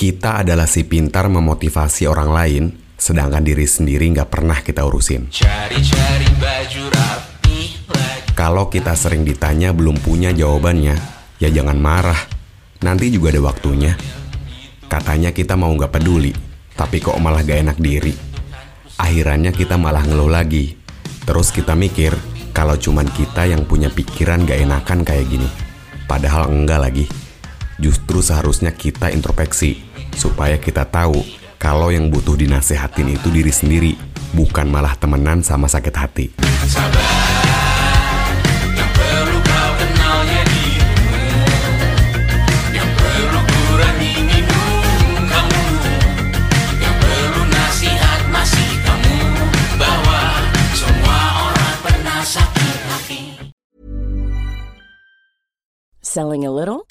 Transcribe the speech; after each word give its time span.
Kita 0.00 0.40
adalah 0.40 0.64
si 0.64 0.88
pintar 0.88 1.28
memotivasi 1.28 2.08
orang 2.08 2.32
lain, 2.32 2.64
sedangkan 2.96 3.44
diri 3.44 3.68
sendiri 3.68 4.08
nggak 4.08 4.32
pernah 4.32 4.56
kita 4.64 4.80
urusin. 4.80 5.28
Cari-cari 5.28 6.24
baju 6.40 6.84
rapi 6.88 7.58
lagi 7.92 8.32
Kalau 8.32 8.72
kita 8.72 8.96
sering 8.96 9.28
ditanya 9.28 9.76
belum 9.76 10.00
punya 10.00 10.32
jawabannya, 10.32 10.96
ya 11.36 11.52
jangan 11.52 11.76
marah. 11.76 12.16
Nanti 12.80 13.12
juga 13.12 13.28
ada 13.28 13.44
waktunya. 13.44 13.92
Katanya 14.88 15.36
kita 15.36 15.60
mau 15.60 15.68
nggak 15.68 15.92
peduli, 15.92 16.32
tapi 16.72 16.96
kok 17.04 17.20
malah 17.20 17.44
gak 17.44 17.60
enak 17.60 17.76
diri. 17.76 18.16
Akhirannya 18.96 19.52
kita 19.52 19.76
malah 19.76 20.08
ngeluh 20.08 20.32
lagi. 20.32 20.80
Terus 21.28 21.52
kita 21.52 21.76
mikir, 21.76 22.16
kalau 22.56 22.80
cuman 22.80 23.04
kita 23.04 23.44
yang 23.44 23.68
punya 23.68 23.92
pikiran 23.92 24.48
gak 24.48 24.64
enakan 24.64 25.04
kayak 25.04 25.28
gini. 25.28 25.48
Padahal 26.08 26.48
enggak 26.48 26.88
lagi 26.88 27.29
justru 27.80 28.20
seharusnya 28.20 28.70
kita 28.76 29.08
introspeksi 29.08 29.80
supaya 30.14 30.60
kita 30.60 30.84
tahu 30.84 31.24
kalau 31.60 31.92
yang 31.92 32.08
butuh 32.08 32.36
dinasehatin 32.40 33.20
itu 33.20 33.28
diri 33.28 33.52
sendiri, 33.52 33.92
bukan 34.32 34.68
malah 34.68 34.96
temenan 34.96 35.44
sama 35.44 35.68
sakit 35.68 35.94
hati. 35.96 36.26
Selling 56.00 56.42
a 56.42 56.50
little 56.50 56.90